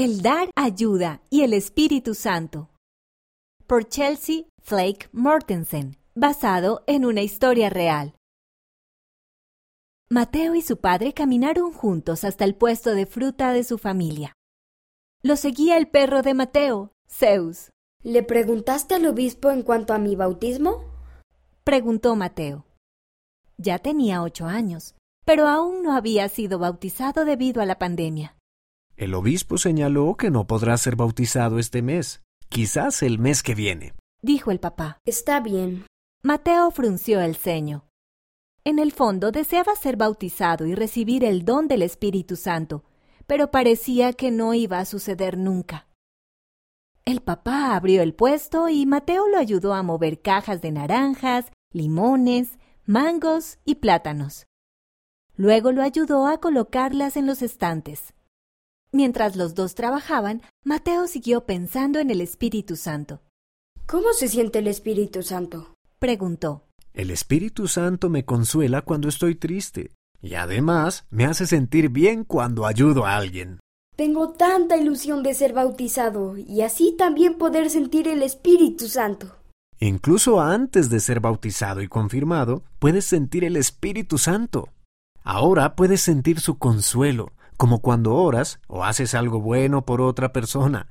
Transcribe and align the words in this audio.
El 0.00 0.22
dar 0.22 0.48
ayuda 0.54 1.22
y 1.28 1.42
el 1.42 1.52
Espíritu 1.52 2.14
Santo. 2.14 2.70
Por 3.66 3.88
Chelsea 3.88 4.44
Flake 4.62 5.08
Mortensen, 5.10 5.96
basado 6.14 6.84
en 6.86 7.04
una 7.04 7.22
historia 7.22 7.68
real. 7.68 8.14
Mateo 10.08 10.54
y 10.54 10.62
su 10.62 10.76
padre 10.76 11.14
caminaron 11.14 11.72
juntos 11.72 12.22
hasta 12.22 12.44
el 12.44 12.54
puesto 12.54 12.94
de 12.94 13.06
fruta 13.06 13.52
de 13.52 13.64
su 13.64 13.76
familia. 13.76 14.34
Lo 15.24 15.34
seguía 15.34 15.76
el 15.76 15.88
perro 15.88 16.22
de 16.22 16.32
Mateo, 16.32 16.92
Zeus. 17.08 17.72
¿Le 18.04 18.22
preguntaste 18.22 18.94
al 18.94 19.06
obispo 19.06 19.50
en 19.50 19.64
cuanto 19.64 19.94
a 19.94 19.98
mi 19.98 20.14
bautismo? 20.14 20.84
Preguntó 21.64 22.14
Mateo. 22.14 22.66
Ya 23.56 23.80
tenía 23.80 24.22
ocho 24.22 24.46
años, 24.46 24.94
pero 25.26 25.48
aún 25.48 25.82
no 25.82 25.96
había 25.96 26.28
sido 26.28 26.60
bautizado 26.60 27.24
debido 27.24 27.60
a 27.60 27.66
la 27.66 27.80
pandemia. 27.80 28.37
El 28.98 29.14
obispo 29.14 29.58
señaló 29.58 30.16
que 30.16 30.28
no 30.28 30.48
podrá 30.48 30.76
ser 30.76 30.96
bautizado 30.96 31.60
este 31.60 31.82
mes, 31.82 32.20
quizás 32.48 33.04
el 33.04 33.20
mes 33.20 33.44
que 33.44 33.54
viene, 33.54 33.94
dijo 34.22 34.50
el 34.50 34.58
papá. 34.58 34.98
Está 35.04 35.38
bien. 35.38 35.86
Mateo 36.24 36.68
frunció 36.72 37.20
el 37.20 37.36
ceño. 37.36 37.84
En 38.64 38.80
el 38.80 38.90
fondo 38.90 39.30
deseaba 39.30 39.76
ser 39.76 39.96
bautizado 39.96 40.66
y 40.66 40.74
recibir 40.74 41.22
el 41.22 41.44
don 41.44 41.68
del 41.68 41.82
Espíritu 41.82 42.34
Santo, 42.34 42.82
pero 43.28 43.52
parecía 43.52 44.14
que 44.14 44.32
no 44.32 44.52
iba 44.52 44.80
a 44.80 44.84
suceder 44.84 45.38
nunca. 45.38 45.86
El 47.04 47.20
papá 47.20 47.76
abrió 47.76 48.02
el 48.02 48.16
puesto 48.16 48.68
y 48.68 48.84
Mateo 48.84 49.28
lo 49.28 49.38
ayudó 49.38 49.74
a 49.74 49.84
mover 49.84 50.20
cajas 50.22 50.60
de 50.60 50.72
naranjas, 50.72 51.52
limones, 51.70 52.58
mangos 52.84 53.60
y 53.64 53.76
plátanos. 53.76 54.48
Luego 55.36 55.70
lo 55.70 55.82
ayudó 55.82 56.26
a 56.26 56.40
colocarlas 56.40 57.16
en 57.16 57.28
los 57.28 57.42
estantes. 57.42 58.12
Mientras 58.92 59.36
los 59.36 59.54
dos 59.54 59.74
trabajaban, 59.74 60.42
Mateo 60.64 61.06
siguió 61.06 61.44
pensando 61.44 61.98
en 61.98 62.10
el 62.10 62.20
Espíritu 62.20 62.76
Santo. 62.76 63.20
¿Cómo 63.86 64.12
se 64.12 64.28
siente 64.28 64.60
el 64.60 64.66
Espíritu 64.66 65.22
Santo? 65.22 65.74
preguntó. 65.98 66.64
El 66.94 67.10
Espíritu 67.10 67.68
Santo 67.68 68.08
me 68.08 68.24
consuela 68.24 68.82
cuando 68.82 69.08
estoy 69.08 69.34
triste 69.34 69.92
y 70.20 70.34
además 70.34 71.06
me 71.10 71.26
hace 71.26 71.46
sentir 71.46 71.90
bien 71.90 72.24
cuando 72.24 72.66
ayudo 72.66 73.06
a 73.06 73.16
alguien. 73.16 73.60
Tengo 73.96 74.30
tanta 74.30 74.76
ilusión 74.76 75.22
de 75.22 75.34
ser 75.34 75.52
bautizado 75.52 76.36
y 76.36 76.62
así 76.62 76.94
también 76.96 77.36
poder 77.36 77.68
sentir 77.68 78.08
el 78.08 78.22
Espíritu 78.22 78.88
Santo. 78.88 79.36
Incluso 79.80 80.40
antes 80.40 80.90
de 80.90 81.00
ser 81.00 81.20
bautizado 81.20 81.82
y 81.82 81.88
confirmado, 81.88 82.64
puedes 82.78 83.04
sentir 83.04 83.44
el 83.44 83.56
Espíritu 83.56 84.18
Santo. 84.18 84.68
Ahora 85.22 85.76
puedes 85.76 86.00
sentir 86.00 86.40
su 86.40 86.58
consuelo, 86.58 87.32
como 87.58 87.80
cuando 87.80 88.14
oras 88.14 88.60
o 88.68 88.84
haces 88.84 89.14
algo 89.14 89.40
bueno 89.40 89.82
por 89.82 90.00
otra 90.00 90.32
persona. 90.32 90.88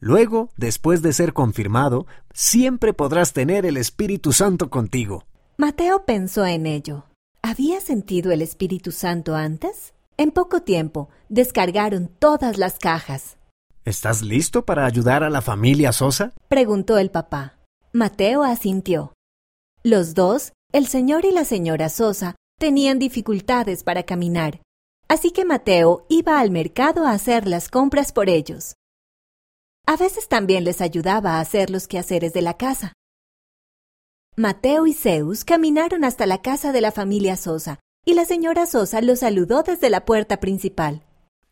Luego, 0.00 0.50
después 0.56 1.00
de 1.00 1.12
ser 1.12 1.32
confirmado, 1.32 2.06
siempre 2.34 2.92
podrás 2.92 3.32
tener 3.32 3.64
el 3.64 3.76
Espíritu 3.76 4.32
Santo 4.32 4.68
contigo. 4.68 5.24
Mateo 5.56 6.04
pensó 6.04 6.44
en 6.44 6.66
ello. 6.66 7.04
¿Había 7.40 7.80
sentido 7.80 8.32
el 8.32 8.42
Espíritu 8.42 8.90
Santo 8.90 9.36
antes? 9.36 9.94
En 10.16 10.32
poco 10.32 10.62
tiempo, 10.62 11.08
descargaron 11.28 12.08
todas 12.18 12.58
las 12.58 12.78
cajas. 12.78 13.36
¿Estás 13.84 14.22
listo 14.22 14.64
para 14.64 14.86
ayudar 14.86 15.22
a 15.22 15.30
la 15.30 15.40
familia 15.40 15.92
Sosa? 15.92 16.32
preguntó 16.48 16.98
el 16.98 17.10
papá. 17.12 17.58
Mateo 17.92 18.42
asintió. 18.42 19.12
Los 19.84 20.14
dos, 20.14 20.52
el 20.72 20.88
señor 20.88 21.24
y 21.24 21.30
la 21.30 21.44
señora 21.44 21.88
Sosa, 21.88 22.34
tenían 22.58 22.98
dificultades 22.98 23.84
para 23.84 24.02
caminar 24.02 24.61
así 25.12 25.30
que 25.30 25.44
Mateo 25.44 26.06
iba 26.08 26.40
al 26.40 26.50
mercado 26.50 27.04
a 27.04 27.12
hacer 27.12 27.46
las 27.46 27.68
compras 27.68 28.12
por 28.12 28.30
ellos. 28.30 28.76
A 29.86 29.98
veces 29.98 30.26
también 30.26 30.64
les 30.64 30.80
ayudaba 30.80 31.32
a 31.32 31.40
hacer 31.40 31.68
los 31.68 31.86
quehaceres 31.86 32.32
de 32.32 32.40
la 32.40 32.56
casa. 32.56 32.94
Mateo 34.36 34.86
y 34.86 34.94
Zeus 34.94 35.44
caminaron 35.44 36.04
hasta 36.04 36.24
la 36.24 36.40
casa 36.40 36.72
de 36.72 36.80
la 36.80 36.92
familia 36.92 37.36
Sosa, 37.36 37.78
y 38.06 38.14
la 38.14 38.24
señora 38.24 38.64
Sosa 38.64 39.02
los 39.02 39.18
saludó 39.18 39.62
desde 39.62 39.90
la 39.90 40.06
puerta 40.06 40.40
principal. 40.40 41.02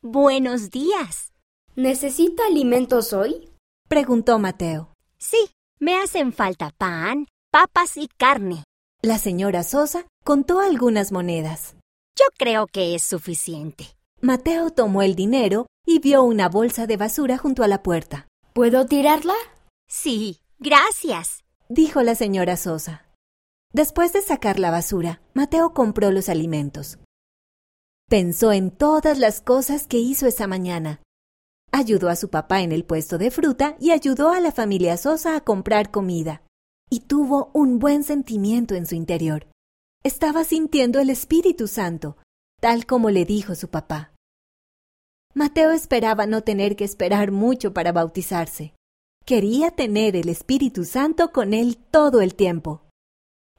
Buenos 0.00 0.70
días. 0.70 1.34
¿Necesita 1.76 2.46
alimentos 2.46 3.12
hoy? 3.12 3.50
preguntó 3.88 4.38
Mateo. 4.38 4.94
Sí, 5.18 5.50
me 5.78 5.98
hacen 5.98 6.32
falta 6.32 6.70
pan, 6.78 7.26
papas 7.50 7.98
y 7.98 8.08
carne. 8.08 8.64
La 9.02 9.18
señora 9.18 9.64
Sosa 9.64 10.06
contó 10.24 10.60
algunas 10.60 11.12
monedas. 11.12 11.74
Yo 12.20 12.26
creo 12.36 12.66
que 12.66 12.94
es 12.94 13.02
suficiente. 13.02 13.96
Mateo 14.20 14.68
tomó 14.68 15.00
el 15.00 15.14
dinero 15.14 15.64
y 15.86 16.00
vio 16.00 16.22
una 16.22 16.50
bolsa 16.50 16.86
de 16.86 16.98
basura 16.98 17.38
junto 17.38 17.62
a 17.62 17.68
la 17.68 17.82
puerta. 17.82 18.28
¿Puedo 18.52 18.84
tirarla? 18.84 19.32
Sí, 19.88 20.40
gracias, 20.58 21.44
dijo 21.70 22.02
la 22.02 22.14
señora 22.14 22.58
Sosa. 22.58 23.06
Después 23.72 24.12
de 24.12 24.20
sacar 24.20 24.58
la 24.58 24.70
basura, 24.70 25.22
Mateo 25.32 25.72
compró 25.72 26.10
los 26.10 26.28
alimentos. 26.28 26.98
Pensó 28.10 28.52
en 28.52 28.70
todas 28.70 29.18
las 29.18 29.40
cosas 29.40 29.86
que 29.86 29.96
hizo 29.96 30.26
esa 30.26 30.46
mañana. 30.46 31.00
Ayudó 31.72 32.10
a 32.10 32.16
su 32.16 32.28
papá 32.28 32.60
en 32.60 32.72
el 32.72 32.84
puesto 32.84 33.16
de 33.16 33.30
fruta 33.30 33.76
y 33.80 33.92
ayudó 33.92 34.30
a 34.30 34.40
la 34.40 34.52
familia 34.52 34.98
Sosa 34.98 35.36
a 35.36 35.40
comprar 35.40 35.90
comida. 35.90 36.42
Y 36.90 37.00
tuvo 37.00 37.50
un 37.54 37.78
buen 37.78 38.04
sentimiento 38.04 38.74
en 38.74 38.84
su 38.84 38.94
interior. 38.94 39.46
Estaba 40.02 40.44
sintiendo 40.44 40.98
el 40.98 41.10
Espíritu 41.10 41.68
Santo, 41.68 42.16
tal 42.58 42.86
como 42.86 43.10
le 43.10 43.26
dijo 43.26 43.54
su 43.54 43.68
papá. 43.68 44.14
Mateo 45.34 45.72
esperaba 45.72 46.24
no 46.24 46.40
tener 46.40 46.74
que 46.74 46.84
esperar 46.84 47.32
mucho 47.32 47.74
para 47.74 47.92
bautizarse. 47.92 48.72
Quería 49.26 49.72
tener 49.72 50.16
el 50.16 50.30
Espíritu 50.30 50.84
Santo 50.84 51.32
con 51.32 51.52
él 51.52 51.76
todo 51.76 52.22
el 52.22 52.34
tiempo. 52.34 52.80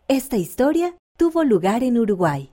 Esta 0.08 0.38
historia 0.38 0.98
tuvo 1.16 1.44
lugar 1.44 1.84
en 1.84 2.00
Uruguay. 2.00 2.50